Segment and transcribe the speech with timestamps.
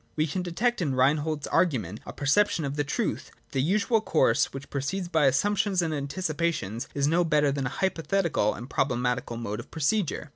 [0.15, 4.01] We can detect in Rein hold's argument a perception of the truth, that the usual
[4.01, 8.67] course which proceeds by assumptions and antici pations is no better than a hypothetical and
[8.67, 10.29] proble matical mode of procedure.